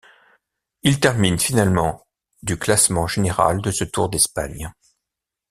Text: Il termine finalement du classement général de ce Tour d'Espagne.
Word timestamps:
Il 0.81 0.99
termine 0.99 1.37
finalement 1.37 2.07
du 2.41 2.57
classement 2.57 3.05
général 3.05 3.61
de 3.61 3.69
ce 3.69 3.83
Tour 3.83 4.09
d'Espagne. 4.09 4.71